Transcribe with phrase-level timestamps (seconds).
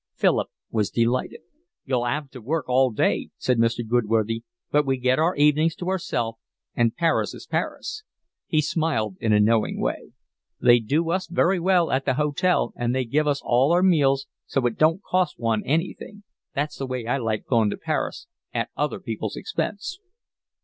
[0.15, 1.41] Philip was delighted.
[1.85, 3.87] "You'll 'ave to work all day," said Mr.
[3.87, 6.39] Goodworthy, "but we get our evenings to ourselves,
[6.73, 8.01] and Paris is Paris."
[8.47, 10.13] He smiled in a knowing way.
[10.59, 14.25] "They do us very well at the hotel, and they give us all our meals,
[14.47, 16.23] so it don't cost one anything.
[16.55, 19.99] That's the way I like going to Paris, at other people's expense."